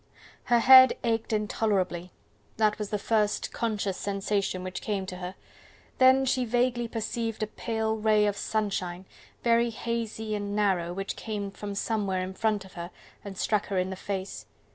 Her 0.45 0.57
head 0.57 0.97
ached 1.03 1.31
intolerably: 1.31 2.09
that 2.57 2.79
was 2.79 2.89
the 2.89 2.97
first 2.97 3.51
conscious 3.53 3.97
sensation 3.97 4.63
which 4.63 4.81
came 4.81 5.05
to 5.05 5.17
her; 5.17 5.35
then 5.99 6.25
she 6.25 6.43
vaguely 6.43 6.87
perceived 6.87 7.43
a 7.43 7.45
pale 7.45 7.95
ray 7.95 8.25
of 8.25 8.35
sunshine, 8.35 9.05
very 9.43 9.69
hazy 9.69 10.33
and 10.33 10.55
narrow, 10.55 10.91
which 10.91 11.15
came 11.15 11.51
from 11.51 11.75
somewhere 11.75 12.23
in 12.23 12.33
front 12.33 12.65
of 12.65 12.73
her 12.73 12.89
and 13.23 13.37
struck 13.37 13.67
her 13.67 13.77
in 13.77 13.91
the 13.91 13.95
face. 13.95 14.47